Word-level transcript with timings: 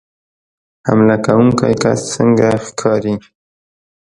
حمله 0.87 1.15
کوونکی 1.25 1.73
کس 1.83 1.99
څنګه 2.13 2.49
ښکاري 2.65 3.15